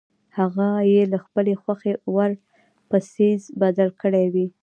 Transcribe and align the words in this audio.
هغه 0.37 0.67
یې 0.93 1.03
د 1.13 1.15
خپلې 1.25 1.53
خوښې 1.61 1.93
وړ 2.13 2.31
په 2.89 2.97
څیز 3.11 3.41
بدل 3.61 3.89
کړی 4.01 4.25
وي. 4.33 4.47